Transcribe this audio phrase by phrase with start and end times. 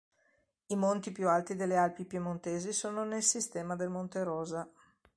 [0.65, 4.67] I monti più alti delle Alpi piemontesi sono nel sistema del Monte Rosa.